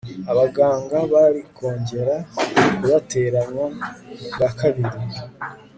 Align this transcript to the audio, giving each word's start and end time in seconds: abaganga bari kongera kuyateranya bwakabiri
abaganga 0.31 0.97
bari 1.13 1.41
kongera 1.55 2.15
kuyateranya 2.79 3.65
bwakabiri 4.33 4.97